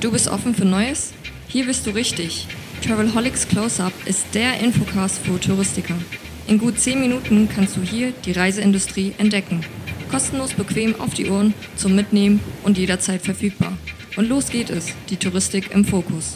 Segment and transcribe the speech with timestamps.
[0.00, 1.12] Du bist offen für Neues?
[1.46, 2.46] Hier bist du richtig.
[2.82, 5.94] Travelholics Close-Up ist der Infocast für Touristiker.
[6.46, 9.60] In gut 10 Minuten kannst du hier die Reiseindustrie entdecken.
[10.10, 13.76] Kostenlos bequem auf die Ohren, zum Mitnehmen und jederzeit verfügbar.
[14.16, 16.34] Und los geht es, die Touristik im Fokus.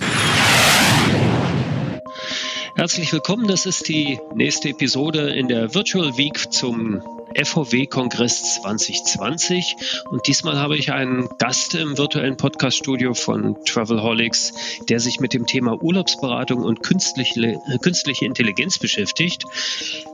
[2.76, 7.00] Herzlich willkommen, das ist die nächste Episode in der Virtual Week zum
[7.34, 9.76] FVW-Kongress 2020.
[10.10, 14.52] Und diesmal habe ich einen Gast im virtuellen Podcast-Studio von Travelholics,
[14.88, 19.44] der sich mit dem Thema Urlaubsberatung und künstliche, künstliche Intelligenz beschäftigt.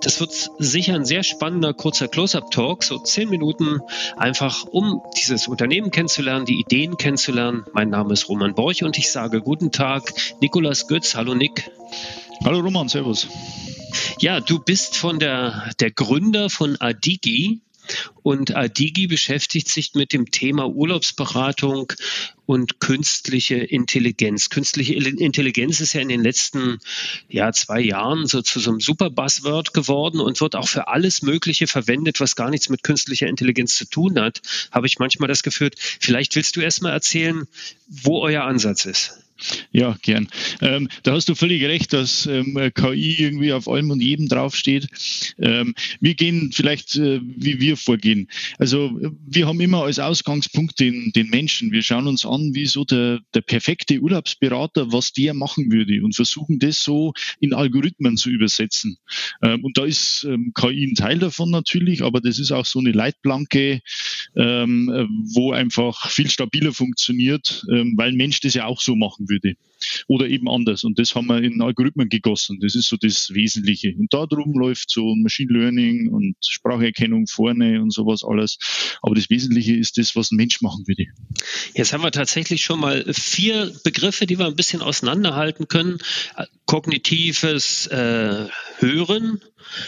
[0.03, 3.81] Das wird sicher ein sehr spannender, kurzer Close-Up-Talk, so zehn Minuten,
[4.17, 7.65] einfach um dieses Unternehmen kennenzulernen, die Ideen kennenzulernen.
[7.73, 11.15] Mein Name ist Roman Borch und ich sage guten Tag, Nikolas Götz.
[11.15, 11.71] Hallo Nick.
[12.43, 13.29] Hallo Roman, Servus.
[14.19, 17.61] Ja, du bist von der, der Gründer von Adigi.
[18.23, 21.93] Und Adigi beschäftigt sich mit dem Thema Urlaubsberatung
[22.47, 24.49] und künstliche Intelligenz.
[24.49, 26.79] Künstliche Intelligenz ist ja in den letzten
[27.29, 31.21] ja, zwei Jahren so zu so einem super Buzzword geworden und wird auch für alles
[31.21, 34.41] Mögliche verwendet, was gar nichts mit künstlicher Intelligenz zu tun hat,
[34.73, 35.71] habe ich manchmal das Gefühl.
[35.77, 37.47] Vielleicht willst du erst mal erzählen,
[37.87, 39.19] wo euer Ansatz ist.
[39.73, 40.29] Ja, gern.
[40.61, 44.89] Ähm, da hast du völlig recht, dass ähm, KI irgendwie auf allem und jedem draufsteht.
[45.39, 48.29] Ähm, wir gehen vielleicht, äh, wie wir vorgehen.
[48.59, 51.73] Also wir haben immer als Ausgangspunkt den, den Menschen.
[51.73, 56.15] Wir schauen uns an, wie so der, der perfekte Urlaubsberater, was der machen würde und
[56.15, 58.99] versuchen das so in Algorithmen zu übersetzen.
[59.43, 62.79] Ähm, und da ist ähm, KI ein Teil davon natürlich, aber das ist auch so
[62.81, 63.81] eine Leitplanke,
[64.37, 69.55] ähm, wo einfach viel stabiler funktioniert, weil ein Mensch das ja auch so machen würde.
[70.09, 70.85] Oder eben anders.
[70.85, 72.59] Und das haben wir in Algorithmen gegossen.
[72.61, 73.95] Das ist so das Wesentliche.
[73.99, 78.59] Und darum läuft so Machine Learning und Spracherkennung vorne und sowas alles.
[79.01, 81.07] Aber das Wesentliche ist das, was ein Mensch machen würde.
[81.75, 85.99] Jetzt haben wir tatsächlich schon mal vier Begriffe, die wir ein bisschen auseinanderhalten können.
[86.67, 89.41] Kognitives äh, Hören,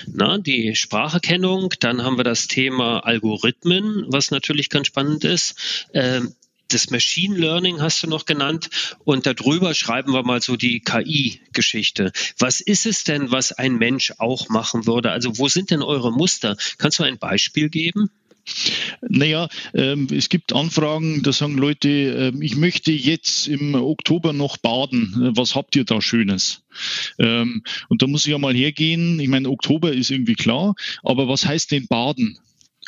[0.06, 5.86] na, die Spracherkennung, dann haben wir das Thema Algorithmen, was natürlich ganz spannend ist.
[5.94, 6.34] Ähm,
[6.72, 8.70] das Machine Learning hast du noch genannt
[9.04, 12.12] und darüber schreiben wir mal so die KI-Geschichte.
[12.38, 15.10] Was ist es denn, was ein Mensch auch machen würde?
[15.10, 16.56] Also wo sind denn eure Muster?
[16.78, 18.10] Kannst du ein Beispiel geben?
[19.08, 24.56] Naja, ähm, es gibt Anfragen, da sagen Leute, äh, ich möchte jetzt im Oktober noch
[24.56, 25.30] baden.
[25.36, 26.62] Was habt ihr da Schönes?
[27.18, 29.20] Ähm, und da muss ich ja mal hergehen.
[29.20, 32.38] Ich meine, Oktober ist irgendwie klar, aber was heißt denn baden?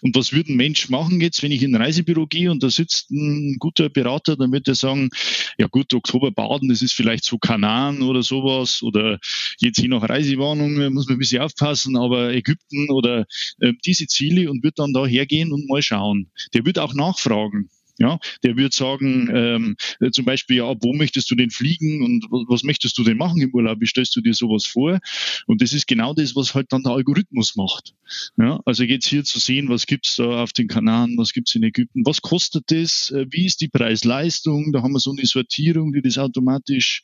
[0.05, 2.69] Und was würde ein Mensch machen jetzt, wenn ich in ein Reisebüro gehe und da
[2.69, 5.09] sitzt ein guter Berater, dann wird er sagen,
[5.57, 9.19] ja gut, Oktober baden, das ist vielleicht so Kanaren oder sowas oder
[9.61, 13.25] jetzt je nach Reisewarnung muss man ein bisschen aufpassen, aber Ägypten oder
[13.61, 16.31] äh, diese Ziele und wird dann da hergehen und mal schauen.
[16.53, 17.71] Der wird auch nachfragen.
[17.99, 19.77] Ja, der wird sagen, ähm,
[20.11, 23.55] zum Beispiel, ja, wo möchtest du denn fliegen und was möchtest du denn machen im
[23.55, 23.81] Urlaub?
[23.81, 24.99] Wie stellst du dir sowas vor?
[25.47, 27.95] Und das ist genau das, was halt dann der Algorithmus macht.
[28.37, 31.63] Ja, also jetzt hier zu sehen, was gibt's da auf den Kanaren, was gibt's in
[31.63, 34.73] Ägypten, was kostet das, äh, wie ist die Preis-Leistung?
[34.73, 37.03] Da haben wir so eine Sortierung, die das automatisch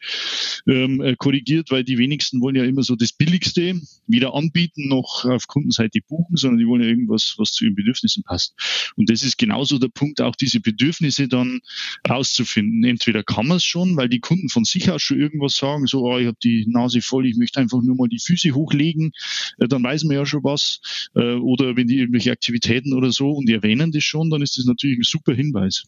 [0.66, 5.24] ähm, äh, korrigiert, weil die wenigsten wollen ja immer so das Billigste weder anbieten noch
[5.24, 8.54] auf Kundenseite buchen, sondern die wollen ja irgendwas, was zu ihren Bedürfnissen passt.
[8.96, 11.60] Und das ist genauso der Punkt, auch diese Bedürfnisse Bedürfnisse dann
[12.08, 12.84] rauszufinden.
[12.84, 16.02] Entweder kann man es schon, weil die Kunden von sich aus schon irgendwas sagen, so,
[16.02, 19.12] oh, ich habe die Nase voll, ich möchte einfach nur mal die Füße hochlegen,
[19.58, 20.80] äh, dann weiß man ja schon was.
[21.14, 24.56] Äh, oder wenn die irgendwelche Aktivitäten oder so und die erwähnen das schon, dann ist
[24.56, 25.84] das natürlich ein super Hinweis.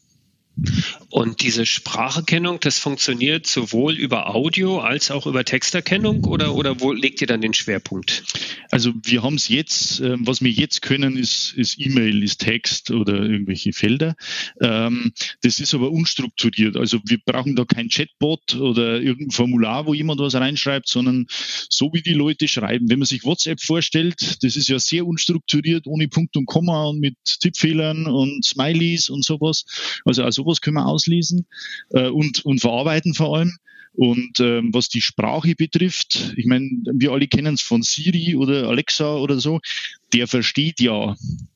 [1.09, 6.91] Und diese Spracherkennung, das funktioniert sowohl über Audio als auch über Texterkennung oder, oder wo
[6.91, 8.23] legt ihr dann den Schwerpunkt?
[8.69, 12.91] Also wir haben es jetzt, äh, was wir jetzt können, ist, ist E-Mail, ist Text
[12.91, 14.15] oder irgendwelche Felder.
[14.61, 15.11] Ähm,
[15.41, 16.77] das ist aber unstrukturiert.
[16.77, 21.91] Also wir brauchen da kein Chatbot oder irgendein Formular, wo jemand was reinschreibt, sondern so
[21.93, 22.89] wie die Leute schreiben.
[22.89, 26.99] Wenn man sich WhatsApp vorstellt, das ist ja sehr unstrukturiert, ohne Punkt und Komma und
[26.99, 29.65] mit Tippfehlern und Smileys und sowas.
[30.05, 31.45] Also, also sowas können wir auslesen
[31.91, 33.57] äh, und, und verarbeiten vor allem.
[33.95, 38.67] Und ähm, was die Sprache betrifft, ich meine, wir alle kennen es von Siri oder
[38.67, 39.59] Alexa oder so,
[40.13, 41.15] der versteht ja,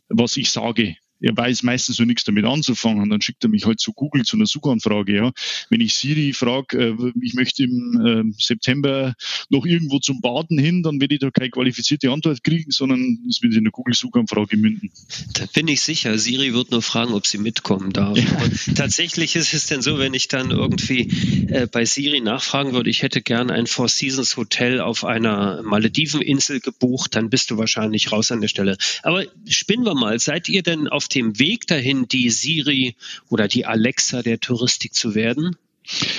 [0.10, 3.10] was ich sage er weiß meistens so nichts damit anzufangen.
[3.10, 5.16] Dann schickt er mich halt zu Google zu einer Suchanfrage.
[5.16, 5.32] Ja.
[5.70, 9.16] Wenn ich Siri frage, äh, ich möchte im äh, September
[9.50, 13.42] noch irgendwo zum Baden hin, dann werde ich da keine qualifizierte Antwort kriegen, sondern es
[13.42, 14.92] wird in eine Google-Suchanfrage münden.
[15.34, 16.18] Da bin ich sicher.
[16.18, 18.18] Siri wird nur fragen, ob sie mitkommen darf.
[18.18, 18.74] Ja.
[18.76, 23.02] tatsächlich ist es denn so, wenn ich dann irgendwie äh, bei Siri nachfragen würde, ich
[23.02, 28.32] hätte gern ein Four Seasons Hotel auf einer Malediveninsel gebucht, dann bist du wahrscheinlich raus
[28.32, 28.78] an der Stelle.
[29.04, 32.96] Aber spinnen wir mal, seid ihr denn auf dem Weg dahin, die Siri
[33.30, 35.56] oder die Alexa der Touristik zu werden?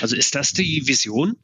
[0.01, 1.37] Also ist das die Vision?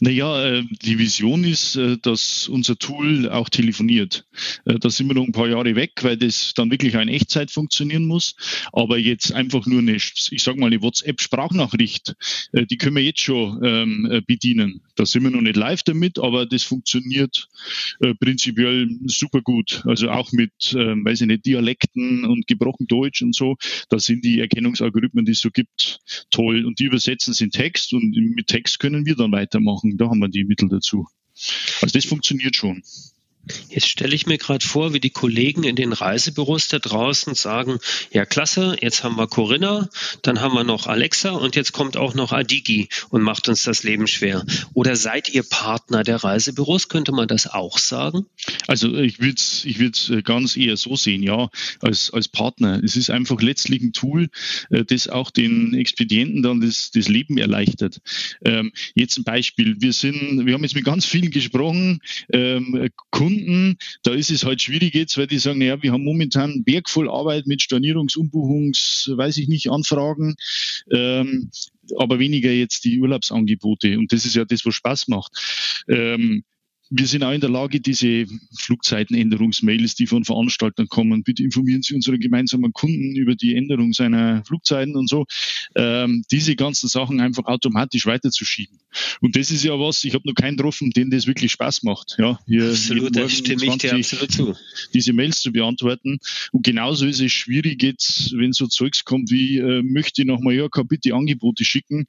[0.00, 4.24] Naja, äh, die Vision ist, äh, dass unser Tool auch telefoniert.
[4.64, 7.50] Äh, da sind wir noch ein paar Jahre weg, weil das dann wirklich in Echtzeit
[7.50, 8.34] funktionieren muss.
[8.72, 12.14] Aber jetzt einfach nur eine, ich sag mal, eine WhatsApp-Sprachnachricht,
[12.52, 14.80] die können wir jetzt schon ähm, bedienen.
[14.96, 17.48] Da sind wir noch nicht live damit, aber das funktioniert
[18.20, 19.82] prinzipiell super gut.
[19.86, 23.56] Also auch mit, ähm, weiß ich nicht, Dialekten und gebrochen Deutsch und so.
[23.88, 26.00] Da sind die Erkennungsalgorithmen, die es so gibt,
[26.30, 26.64] toll.
[26.64, 29.96] Und die übersetzen es in Text und mit Text können wir dann weiter weitermachen.
[29.96, 31.06] Da haben wir die Mittel dazu.
[31.80, 32.82] Also das funktioniert schon.
[33.68, 37.78] Jetzt stelle ich mir gerade vor, wie die Kollegen in den Reisebüros da draußen sagen,
[38.12, 39.88] ja klasse, jetzt haben wir Corinna,
[40.22, 43.82] dann haben wir noch Alexa und jetzt kommt auch noch Adigi und macht uns das
[43.82, 44.44] Leben schwer.
[44.74, 46.88] Oder seid ihr Partner der Reisebüros?
[46.88, 48.26] Könnte man das auch sagen?
[48.68, 51.48] Also ich würde es ich äh, ganz eher so sehen, ja,
[51.80, 52.80] als, als Partner.
[52.84, 54.28] Es ist einfach letztlich ein Tool,
[54.70, 58.00] äh, das auch den Expedienten dann das, das Leben erleichtert.
[58.44, 59.76] Ähm, jetzt ein Beispiel.
[59.80, 62.00] Wir sind, wir haben jetzt mit ganz vielen gesprochen,
[62.32, 66.04] ähm, Kunden Kunden, da ist es halt schwierig jetzt, weil die sagen, naja, wir haben
[66.04, 66.64] momentan einen
[67.08, 70.34] Arbeit mit Stornierungs-, Umbuchungs-, weiß ich nicht, Anfragen.
[70.90, 71.50] Ähm,
[71.98, 73.98] aber weniger jetzt die Urlaubsangebote.
[73.98, 75.84] Und das ist ja das, was Spaß macht.
[75.88, 76.44] Ähm,
[76.94, 81.94] wir sind auch in der Lage, diese Flugzeitenänderungsmails, die von Veranstaltern kommen, bitte informieren Sie
[81.94, 85.26] unsere gemeinsamen Kunden über die Änderung seiner Flugzeiten und so,
[85.74, 88.78] ähm, diese ganzen Sachen einfach automatisch weiterzuschieben.
[89.20, 92.16] Und das ist ja was, ich habe noch keinen getroffen, den das wirklich Spaß macht.
[92.18, 94.54] Ja, hier absolut, da stimme ich dir absolut zu.
[94.94, 96.18] Diese Mails zu beantworten.
[96.52, 100.40] Und genauso ist es schwierig jetzt, wenn so Zeugs kommt wie, äh, möchte ich nach
[100.40, 102.06] Mallorca bitte Angebote schicken.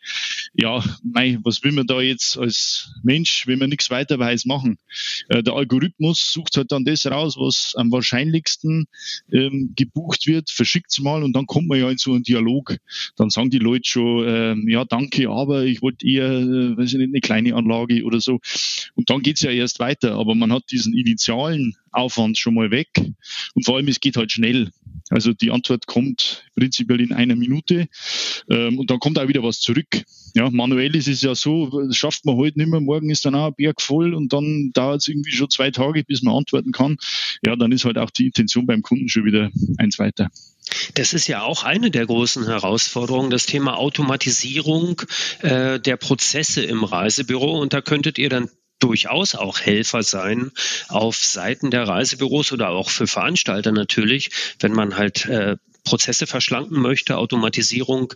[0.55, 4.77] Ja, mei, was will man da jetzt als Mensch, wenn man nichts weiter weiß, machen?
[5.29, 8.85] Äh, der Algorithmus sucht halt dann das raus, was am wahrscheinlichsten
[9.31, 12.77] ähm, gebucht wird, verschickt es mal und dann kommt man ja in so einen Dialog.
[13.15, 17.00] Dann sagen die Leute schon, ähm, ja danke, aber ich wollte eher, äh, weiß ich
[17.00, 18.39] nicht, eine kleine Anlage oder so.
[18.94, 22.69] Und dann geht es ja erst weiter, aber man hat diesen initialen Aufwand schon mal
[22.69, 22.89] weg
[23.55, 24.69] und vor allem es geht halt schnell.
[25.09, 27.88] Also die Antwort kommt prinzipiell in einer Minute
[28.50, 30.03] ähm, und dann kommt auch wieder was zurück.
[30.33, 33.35] Ja, manuell ist es ja so, das schafft man heute nicht mehr, morgen ist dann
[33.35, 36.71] auch ein Berg voll und dann dauert es irgendwie schon zwei Tage, bis man antworten
[36.71, 36.97] kann.
[37.45, 40.30] Ja, dann ist halt auch die Intention beim Kunden schon wieder eins weiter.
[40.95, 45.01] Das ist ja auch eine der großen Herausforderungen, das Thema Automatisierung
[45.41, 47.59] äh, der Prozesse im Reisebüro.
[47.59, 50.51] Und da könntet ihr dann durchaus auch Helfer sein
[50.89, 56.81] auf Seiten der Reisebüros oder auch für Veranstalter natürlich, wenn man halt äh, Prozesse verschlanken
[56.81, 58.13] möchte, Automatisierung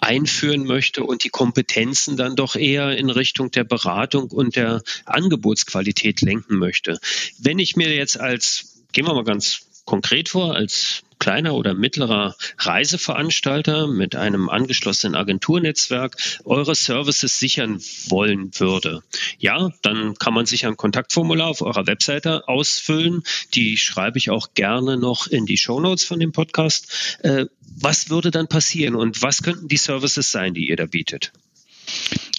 [0.00, 6.22] einführen möchte und die Kompetenzen dann doch eher in Richtung der Beratung und der Angebotsqualität
[6.22, 6.98] lenken möchte.
[7.38, 12.34] Wenn ich mir jetzt als, gehen wir mal ganz konkret vor, als kleiner oder mittlerer
[12.58, 19.02] Reiseveranstalter mit einem angeschlossenen Agenturnetzwerk eure Services sichern wollen würde,
[19.38, 23.22] ja, dann kann man sich ein Kontaktformular auf eurer Webseite ausfüllen.
[23.54, 27.18] Die schreibe ich auch gerne noch in die Show Notes von dem Podcast.
[27.22, 31.32] Äh, was würde dann passieren und was könnten die Services sein, die ihr da bietet?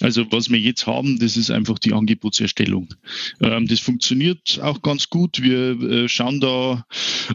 [0.02, 2.92] Also was wir jetzt haben, das ist einfach die Angebotserstellung.
[3.40, 5.40] Ähm, das funktioniert auch ganz gut.
[5.40, 6.84] Wir äh, schauen da,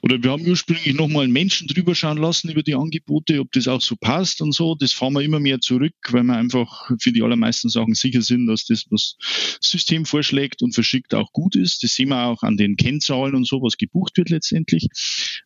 [0.01, 3.69] oder wir haben ursprünglich nochmal einen Menschen drüber schauen lassen über die Angebote, ob das
[3.69, 4.75] auch so passt und so.
[4.75, 8.47] Das fahren wir immer mehr zurück, weil wir einfach für die allermeisten Sachen sicher sind,
[8.47, 9.15] dass das, was
[9.59, 11.83] das System vorschlägt und verschickt, auch gut ist.
[11.83, 14.89] Das sehen wir auch an den Kennzahlen und so, was gebucht wird letztendlich.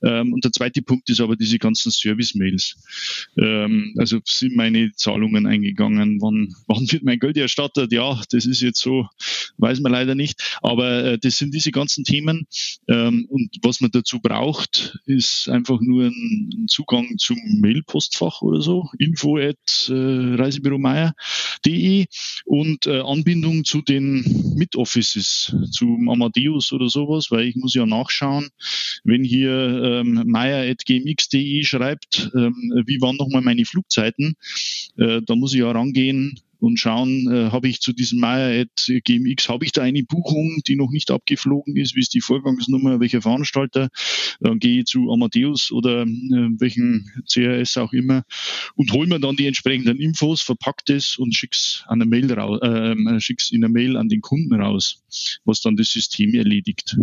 [0.04, 2.78] Ähm, und der zweite Punkt ist aber diese ganzen Service-Mails.
[3.38, 7.92] Ähm, also sind meine Zahlungen eingegangen, wann, wann wird mein Geld erstattet?
[7.92, 9.08] Ja, das ist jetzt so,
[9.58, 10.60] weiß man leider nicht.
[10.62, 12.48] Aber äh, das sind diese ganzen Themen.
[12.88, 18.90] Ähm, und was man dazu braucht, ist einfach nur ein, Zugang zum Mailpostfach oder so,
[18.98, 22.06] info at äh, reisebüromeier.de
[22.46, 28.50] und äh, Anbindung zu den Mit-Offices, zum Amadeus oder sowas, weil ich muss ja nachschauen,
[29.04, 34.36] wenn hier ähm, meier.gmx.de schreibt, ähm, wie waren nochmal meine Flugzeiten,
[34.98, 39.66] äh, da muss ich ja rangehen, und schauen, äh, habe ich zu diesem Maya.gmx, habe
[39.66, 43.90] ich da eine Buchung, die noch nicht abgeflogen ist, wie ist die Vorgangsnummer, welcher Veranstalter,
[44.40, 48.24] dann gehe ich zu Amadeus oder äh, welchen CRS auch immer
[48.76, 52.60] und hole mir dann die entsprechenden Infos, verpackt es und schick's an eine Mail raus,
[52.62, 55.04] äh, schick's in der Mail an den Kunden raus,
[55.44, 56.96] was dann das System erledigt.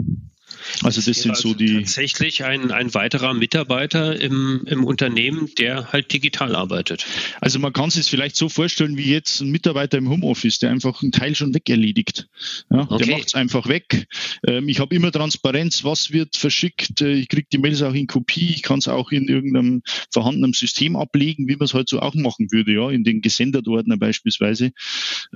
[0.82, 1.74] Also das sind so die.
[1.74, 7.06] Tatsächlich ein, ein weiterer Mitarbeiter im, im Unternehmen, der halt digital arbeitet.
[7.40, 11.02] Also man kann es vielleicht so vorstellen wie jetzt ein Mitarbeiter im Homeoffice, der einfach
[11.02, 12.28] einen Teil schon weg erledigt.
[12.70, 13.04] Ja, okay.
[13.04, 14.06] Der macht es einfach weg.
[14.46, 17.00] Ähm, ich habe immer Transparenz, was wird verschickt.
[17.00, 18.50] Äh, ich kriege die Mails auch in Kopie.
[18.54, 22.14] Ich kann es auch in irgendeinem vorhandenen System ablegen, wie man es halt so auch
[22.14, 24.72] machen würde, ja, in den Gesenderordner beispielsweise,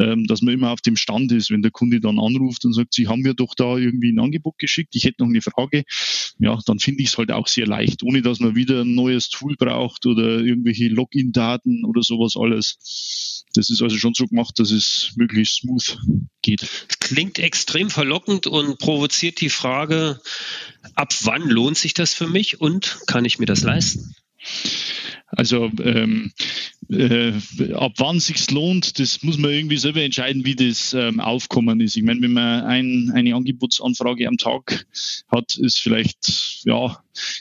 [0.00, 2.94] ähm, dass man immer auf dem Stand ist, wenn der Kunde dann anruft und sagt,
[2.94, 4.94] Sie haben mir doch da irgendwie ein Angebot geschickt.
[4.94, 5.84] Ich hätte noch eine Frage,
[6.38, 9.28] ja, dann finde ich es halt auch sehr leicht, ohne dass man wieder ein neues
[9.28, 13.44] Tool braucht oder irgendwelche Login-Daten oder sowas alles.
[13.54, 15.98] Das ist also schon so gemacht, dass es möglichst smooth
[16.40, 16.66] geht.
[17.00, 20.20] Klingt extrem verlockend und provoziert die Frage,
[20.94, 24.14] ab wann lohnt sich das für mich und kann ich mir das leisten?
[25.34, 26.32] Also ähm,
[26.90, 27.32] äh,
[27.72, 31.96] ab wann sich's lohnt, das muss man irgendwie selber entscheiden, wie das ähm, Aufkommen ist.
[31.96, 34.86] Ich meine, wenn man ein, eine Angebotsanfrage am Tag
[35.30, 36.98] hat, ist vielleicht, ja,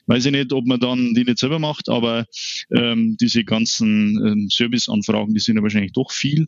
[0.08, 2.26] weiß ich nicht, ob man dann die nicht selber macht, aber
[2.72, 6.48] ähm, diese ganzen ähm, Serviceanfragen, die sind ja wahrscheinlich doch viel.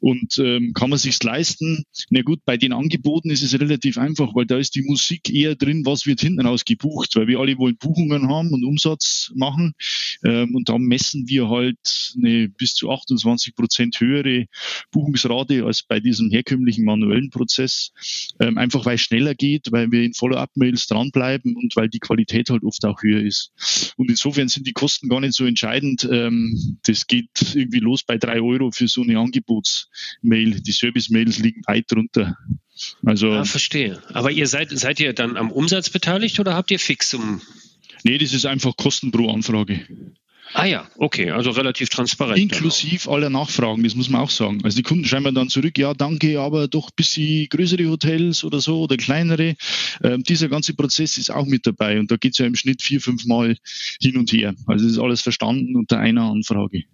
[0.00, 1.84] Und ähm, kann man sich's leisten?
[2.10, 5.54] Na gut, bei den Angeboten ist es relativ einfach, weil da ist die Musik eher
[5.56, 9.74] drin, was wird hinten raus gebucht, weil wir alle wollen Buchungen haben und Umsatz machen.
[10.24, 14.46] Ähm, und da messen wir halt eine bis zu 28 Prozent höhere
[14.90, 17.92] Buchungsrate als bei diesem herkömmlichen manuellen Prozess.
[18.40, 22.50] Ähm, einfach weil es schneller geht, weil wir in Follow-up-Mails dranbleiben und weil die Qualität
[22.50, 23.52] halt oft auch höher ist.
[23.96, 26.08] Und insofern sind die Kosten gar nicht so entscheidend.
[26.10, 30.60] Ähm, das geht irgendwie los bei drei Euro für so eine Angebotsmail.
[30.60, 32.36] Die Service-Mails liegen weit drunter.
[33.04, 34.02] Also, ah, verstehe.
[34.12, 37.40] Aber ihr seid, seid ihr dann am Umsatz beteiligt oder habt ihr Fixum?
[38.02, 39.86] Nee, das ist einfach Kosten pro Anfrage.
[40.52, 42.38] Ah ja, okay, also relativ transparent.
[42.38, 44.60] Inklusiv aller Nachfragen, das muss man auch sagen.
[44.62, 48.60] Also die Kunden schreiben dann zurück, ja danke, aber doch ein bisschen größere Hotels oder
[48.60, 49.56] so oder kleinere.
[50.02, 52.82] Ähm, dieser ganze Prozess ist auch mit dabei und da geht es ja im Schnitt
[52.82, 53.56] vier, fünf Mal
[54.00, 54.54] hin und her.
[54.66, 56.84] Also es ist alles verstanden unter einer Anfrage.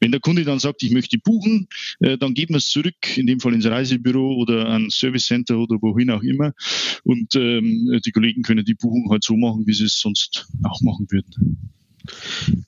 [0.00, 1.68] Wenn der Kunde dann sagt, ich möchte buchen,
[2.00, 5.58] äh, dann geben wir es zurück, in dem Fall ins Reisebüro oder ein Service Center
[5.58, 6.52] oder wohin auch immer.
[7.04, 10.80] Und ähm, die Kollegen können die Buchung halt so machen, wie sie es sonst auch
[10.82, 11.72] machen würden.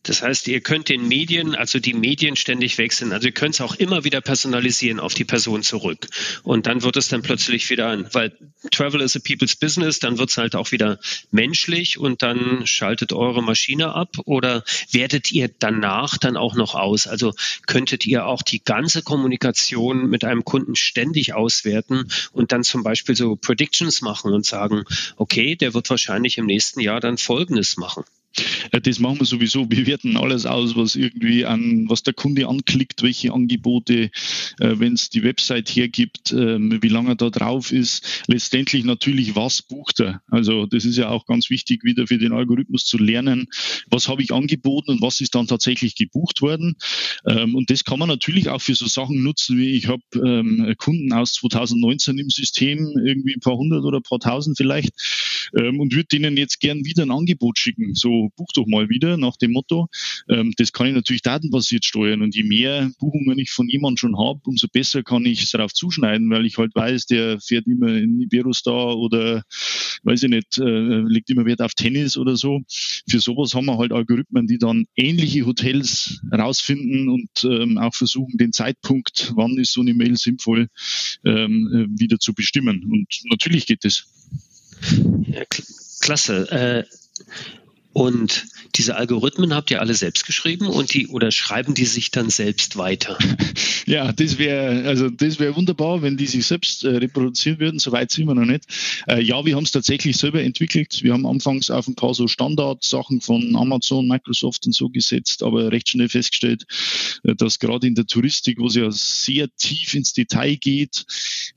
[0.03, 3.13] Das heißt, ihr könnt den Medien, also die Medien ständig wechseln.
[3.13, 6.09] Also ihr könnt es auch immer wieder personalisieren auf die Person zurück.
[6.43, 8.33] Und dann wird es dann plötzlich wieder, weil
[8.71, 10.99] Travel is a people's business, dann wird es halt auch wieder
[11.31, 17.07] menschlich und dann schaltet eure Maschine ab oder werdet ihr danach dann auch noch aus?
[17.07, 17.33] Also
[17.67, 23.17] könntet ihr auch die ganze Kommunikation mit einem Kunden ständig auswerten und dann zum Beispiel
[23.17, 24.85] so Predictions machen und sagen,
[25.17, 28.05] okay, der wird wahrscheinlich im nächsten Jahr dann Folgendes machen.
[28.83, 29.71] Das machen wir sowieso.
[29.71, 34.11] Wir werten alles aus, was irgendwie an, was der Kunde anklickt, welche Angebote, äh,
[34.59, 38.25] wenn es die Website hergibt, äh, wie lange er da drauf ist.
[38.29, 40.23] Letztendlich natürlich, was bucht er?
[40.29, 43.49] Also das ist ja auch ganz wichtig, wieder für den Algorithmus zu lernen,
[43.89, 46.77] was habe ich angeboten und was ist dann tatsächlich gebucht worden.
[47.27, 50.75] Ähm, und das kann man natürlich auch für so Sachen nutzen, wie ich habe ähm,
[50.79, 54.93] Kunden aus 2019 im System, irgendwie ein paar hundert oder ein paar tausend vielleicht,
[55.59, 57.95] ähm, und würde denen jetzt gern wieder ein Angebot schicken.
[57.95, 59.89] So buch doch mal wieder nach dem Motto.
[60.29, 64.19] Ähm, das kann ich natürlich datenbasiert steuern und je mehr Buchungen ich von jemandem schon
[64.19, 67.89] habe, umso besser kann ich es darauf zuschneiden, weil ich halt weiß, der fährt immer
[67.89, 69.43] in Iberostar oder
[70.03, 72.61] weiß ich nicht, äh, legt immer Wert auf Tennis oder so.
[73.09, 78.39] Für sowas haben wir halt Algorithmen, die dann ähnliche Hotels rausfinden und ähm, auch versuchen,
[78.39, 80.69] den Zeitpunkt, wann ist so eine Mail sinnvoll,
[81.25, 82.85] ähm, äh, wieder zu bestimmen.
[82.91, 84.07] Und natürlich geht es.
[85.33, 85.45] Ja,
[86.01, 86.51] klasse.
[86.51, 86.85] Äh,
[87.93, 88.47] und
[88.77, 92.77] diese Algorithmen habt ihr alle selbst geschrieben und die oder schreiben die sich dann selbst
[92.77, 93.19] weiter?
[93.87, 97.81] Ja, das wäre also das wäre wunderbar, wenn die sich selbst äh, reproduzieren würden.
[97.81, 98.67] Soweit sind wir noch nicht.
[99.09, 101.03] Äh, ja, wir haben es tatsächlich selber entwickelt.
[101.03, 105.73] Wir haben anfangs auf ein paar so Standardsachen von Amazon, Microsoft und so gesetzt, aber
[105.73, 106.67] recht schnell festgestellt,
[107.25, 111.05] äh, dass gerade in der Touristik, wo es ja sehr tief ins Detail geht,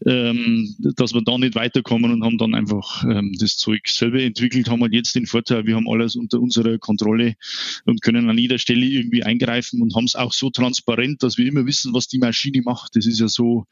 [0.07, 4.69] ähm, dass wir da nicht weiterkommen und haben dann einfach ähm, das Zeug selber entwickelt.
[4.69, 7.02] Haben halt jetzt den Vorteil, wir haben alles unter unserer Kontrolle
[7.85, 11.45] und können an jeder Stelle irgendwie eingreifen und haben es auch so transparent, dass wir
[11.45, 12.95] immer wissen, was die Maschine macht.
[12.95, 13.65] Das ist ja so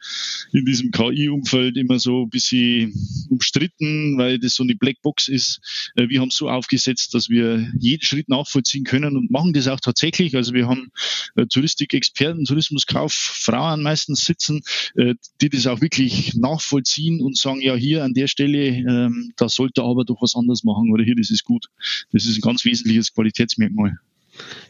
[0.52, 2.94] in diesem KI-Umfeld immer so ein bisschen
[3.30, 5.92] umstritten, weil das so eine Blackbox ist.
[5.96, 9.68] Äh, wir haben es so aufgesetzt, dass wir jeden Schritt nachvollziehen können und machen das
[9.68, 10.36] auch tatsächlich.
[10.36, 10.92] Also wir haben
[11.36, 14.62] äh, Touristikexperten, Tourismuskauffrauen meistens sitzen,
[14.96, 19.50] äh, die das auch wirklich nachvollziehen und sagen, ja, hier an der Stelle, ähm, da
[19.50, 21.68] sollte aber doch was anderes machen oder hier, das ist gut.
[22.12, 23.21] Das ist ein ganz wesentliches Qualitätsmerkmal.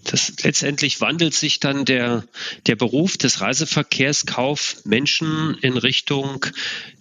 [0.04, 2.24] Das letztendlich wandelt sich dann der,
[2.66, 6.46] der Beruf des Reiseverkehrskauf Menschen in Richtung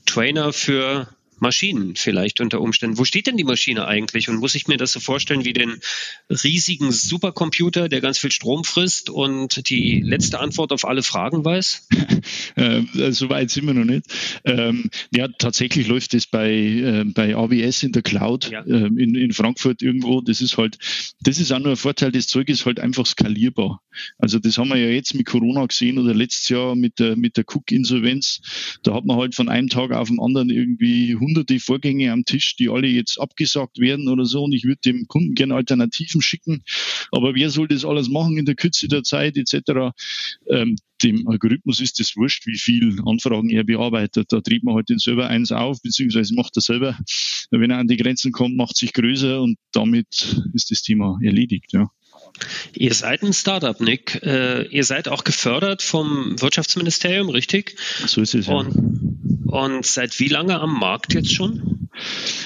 [0.07, 1.09] Trainer für
[1.41, 2.99] Maschinen vielleicht unter Umständen.
[2.99, 4.29] Wo steht denn die Maschine eigentlich?
[4.29, 5.81] Und muss ich mir das so vorstellen wie den
[6.29, 11.89] riesigen Supercomputer, der ganz viel Strom frisst und die letzte Antwort auf alle Fragen weiß?
[12.57, 12.83] äh,
[13.13, 14.07] so weit sind wir noch nicht.
[14.45, 18.61] Ähm, ja, tatsächlich läuft das bei, äh, bei AWS in der Cloud ja.
[18.63, 20.21] äh, in, in Frankfurt irgendwo.
[20.21, 20.79] Das ist halt,
[21.21, 23.83] das ist auch nur ein Vorteil, das Zeug ist halt einfach skalierbar.
[24.19, 27.37] Also das haben wir ja jetzt mit Corona gesehen oder letztes Jahr mit der, mit
[27.37, 28.79] der Cook-Insolvenz.
[28.83, 32.57] Da hat man halt von einem Tag auf den anderen irgendwie hunderte Vorgänge am Tisch,
[32.57, 34.45] die alle jetzt abgesagt werden oder so.
[34.45, 36.63] Und ich würde dem Kunden gerne Alternativen schicken.
[37.13, 39.93] Aber wer soll das alles machen in der Kürze der Zeit etc.?
[40.49, 44.33] Ähm, dem Algorithmus ist es wurscht, wie viel Anfragen er bearbeitet.
[44.33, 46.99] Da dreht man halt den Server eins auf, beziehungsweise macht er selber,
[47.51, 51.73] wenn er an die Grenzen kommt, macht sich größer und damit ist das Thema erledigt.
[51.73, 51.91] Ja.
[52.75, 54.21] Ihr seid ein Startup, Nick.
[54.23, 57.77] Äh, ihr seid auch gefördert vom Wirtschaftsministerium, richtig?
[58.07, 58.47] So ist es.
[58.47, 58.55] Ja.
[58.55, 61.90] Und, und seit wie lange am Markt jetzt schon?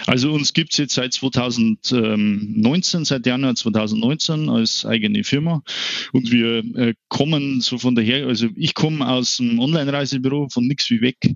[0.07, 5.63] Also uns gibt es jetzt seit 2019, seit Januar 2019 als eigene Firma.
[6.13, 10.91] Und wir äh, kommen so von daher, also ich komme aus dem Online-Reisebüro von nix
[10.91, 11.35] wie weg.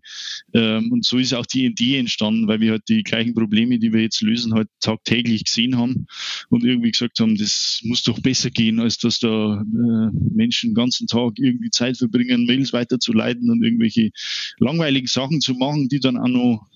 [0.52, 3.92] Ähm, und so ist auch die Idee entstanden, weil wir halt die gleichen Probleme, die
[3.92, 6.06] wir jetzt lösen, halt tagtäglich gesehen haben
[6.50, 10.74] und irgendwie gesagt haben, das muss doch besser gehen, als dass da äh, Menschen den
[10.74, 14.10] ganzen Tag irgendwie Zeit verbringen, Mails weiterzuleiten und irgendwelche
[14.58, 16.66] langweiligen Sachen zu machen, die dann auch noch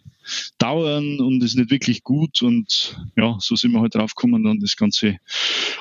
[0.59, 2.43] dauern und ist nicht wirklich gut.
[2.43, 5.19] Und ja, so sind wir halt drauf gekommen, dann das Ganze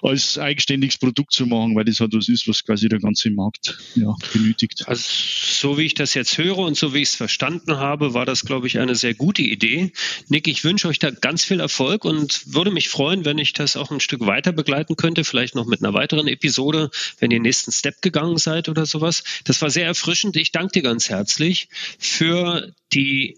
[0.01, 3.77] als eigenständiges Produkt zu machen, weil das halt was ist, was quasi der ganze Markt
[3.95, 4.87] ja, benötigt.
[4.87, 8.25] Also so wie ich das jetzt höre und so wie ich es verstanden habe, war
[8.25, 9.91] das, glaube ich, eine sehr gute Idee.
[10.27, 13.75] Nick, ich wünsche euch da ganz viel Erfolg und würde mich freuen, wenn ich das
[13.75, 17.43] auch ein Stück weiter begleiten könnte, vielleicht noch mit einer weiteren Episode, wenn ihr den
[17.43, 19.23] nächsten Step gegangen seid oder sowas.
[19.43, 20.35] Das war sehr erfrischend.
[20.35, 21.69] Ich danke dir ganz herzlich
[21.99, 23.37] für die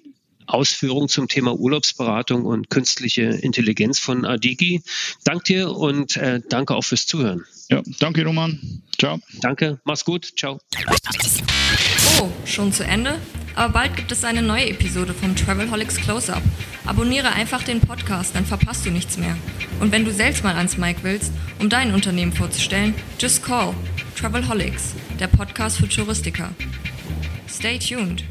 [0.54, 4.84] Ausführungen zum Thema Urlaubsberatung und künstliche Intelligenz von Adigi.
[5.24, 7.44] Danke dir und äh, danke auch fürs Zuhören.
[7.70, 8.60] Ja, danke Roman.
[9.00, 9.20] Ciao.
[9.42, 10.32] Danke, mach's gut.
[10.38, 10.60] Ciao.
[12.20, 13.20] Oh, schon zu Ende?
[13.56, 16.42] Aber bald gibt es eine neue Episode vom Travelholics Close-Up.
[16.86, 19.38] Abonniere einfach den Podcast, dann verpasst du nichts mehr.
[19.80, 23.74] Und wenn du selbst mal ans Mic willst, um dein Unternehmen vorzustellen, just call
[24.16, 26.54] Travelholics, der Podcast für Touristiker.
[27.48, 28.24] Stay tuned.